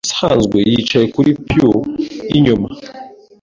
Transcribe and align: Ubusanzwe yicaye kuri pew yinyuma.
Ubusanzwe 0.03 0.57
yicaye 0.71 1.05
kuri 1.15 1.29
pew 1.47 1.73
yinyuma. 2.31 2.67